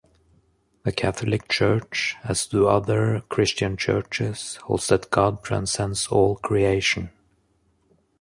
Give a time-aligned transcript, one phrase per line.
[0.81, 7.11] The Catholic Church, as do other Christian Churches, holds that God transcends all creation.